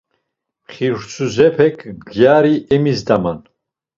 [0.65, 1.77] Mxirsuzepek
[2.13, 3.39] gyari emizdaman.